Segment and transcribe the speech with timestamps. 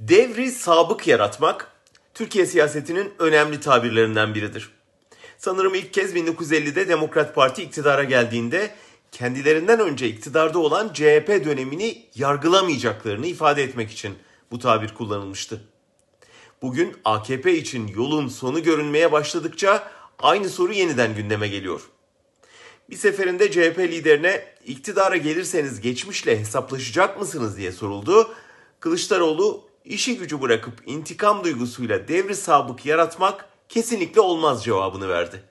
[0.00, 1.72] Devri sabık yaratmak
[2.14, 4.70] Türkiye siyasetinin önemli tabirlerinden biridir.
[5.38, 8.74] Sanırım ilk kez 1950'de Demokrat Parti iktidara geldiğinde
[9.12, 14.14] kendilerinden önce iktidarda olan CHP dönemini yargılamayacaklarını ifade etmek için
[14.50, 15.60] bu tabir kullanılmıştı.
[16.62, 21.80] Bugün AKP için yolun sonu görünmeye başladıkça aynı soru yeniden gündeme geliyor.
[22.90, 28.34] Bir seferinde CHP liderine iktidara gelirseniz geçmişle hesaplaşacak mısınız diye soruldu.
[28.80, 35.42] Kılıçdaroğlu işi gücü bırakıp intikam duygusuyla devri sabık yaratmak kesinlikle olmaz cevabını verdi.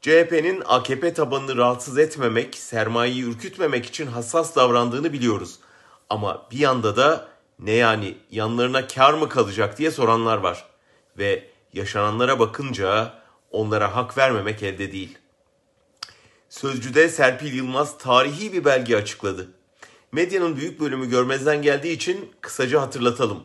[0.00, 5.58] CHP'nin AKP tabanını rahatsız etmemek, sermayeyi ürkütmemek için hassas davrandığını biliyoruz.
[6.10, 7.28] Ama bir yanda da
[7.58, 10.64] ne yani yanlarına kar mı kalacak diye soranlar var.
[11.18, 13.14] Ve yaşananlara bakınca
[13.50, 15.18] onlara hak vermemek elde değil.
[16.48, 19.50] Sözcüde Serpil Yılmaz tarihi bir belge açıkladı.
[20.14, 23.42] Medyanın büyük bölümü görmezden geldiği için kısaca hatırlatalım.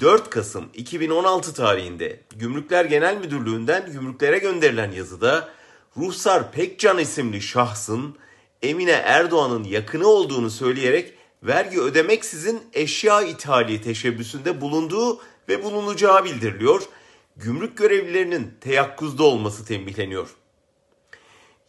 [0.00, 5.48] 4 Kasım 2016 tarihinde Gümrükler Genel Müdürlüğü'nden gümrüklere gönderilen yazıda
[5.96, 8.16] Ruhsar Pekcan isimli şahsın
[8.62, 16.82] Emine Erdoğan'ın yakını olduğunu söyleyerek vergi ödemeksizin eşya ithali teşebbüsünde bulunduğu ve bulunacağı bildiriliyor.
[17.36, 20.28] Gümrük görevlilerinin teyakkuzda olması tembihleniyor.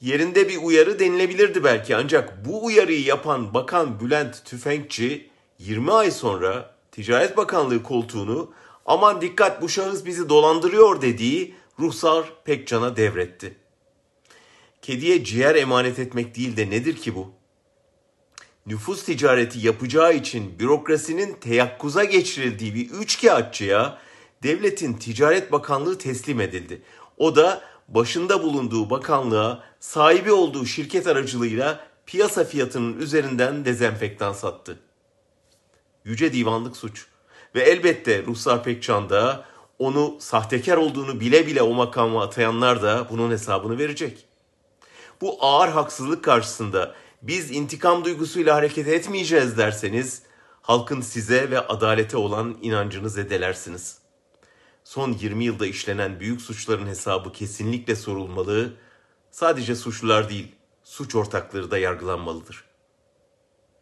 [0.02, 6.76] Yerinde bir uyarı denilebilirdi belki ancak bu uyarıyı yapan Bakan Bülent Tüfekçi 20 ay sonra
[6.92, 8.52] Ticaret Bakanlığı koltuğunu
[8.86, 13.56] aman dikkat bu şahıs bizi dolandırıyor dediği Ruhsar Pekcan'a devretti.
[14.82, 17.32] Kediye ciğer emanet etmek değil de nedir ki bu?
[18.66, 23.98] Nüfus ticareti yapacağı için bürokrasinin teyakkuza geçirildiği bir üçkağıtçıya
[24.44, 26.82] devletin Ticaret Bakanlığı teslim edildi.
[27.18, 34.80] O da başında bulunduğu bakanlığa sahibi olduğu şirket aracılığıyla piyasa fiyatının üzerinden dezenfektan sattı.
[36.06, 37.06] Yüce divanlık suç.
[37.56, 39.46] Ve elbette Ruhsar Pekcan da
[39.80, 44.26] onu sahtekar olduğunu bile bile o makama atayanlar da bunun hesabını verecek.
[45.22, 50.22] Bu ağır haksızlık karşısında biz intikam duygusuyla hareket etmeyeceğiz derseniz
[50.62, 54.07] halkın size ve adalete olan inancını zedelersiniz.
[54.88, 58.74] Son 20 yılda işlenen büyük suçların hesabı kesinlikle sorulmalı.
[59.32, 62.67] Sadece suçlular değil, suç ortakları da yargılanmalıdır.